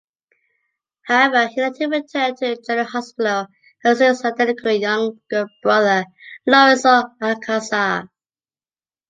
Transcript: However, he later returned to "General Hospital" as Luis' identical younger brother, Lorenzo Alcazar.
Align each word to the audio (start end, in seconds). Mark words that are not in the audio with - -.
However, 1.03 1.47
he 1.47 1.61
later 1.61 1.87
returned 1.87 2.35
to 2.37 2.59
"General 2.63 2.87
Hospital" 2.87 3.45
as 3.85 3.99
Luis' 3.99 4.25
identical 4.25 4.71
younger 4.71 5.45
brother, 5.63 6.05
Lorenzo 6.47 7.03
Alcazar. 7.21 8.09